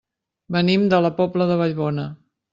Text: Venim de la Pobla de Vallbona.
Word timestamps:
Venim 0.55 0.87
de 0.95 1.01
la 1.07 1.13
Pobla 1.21 1.49
de 1.53 1.61
Vallbona. 1.63 2.09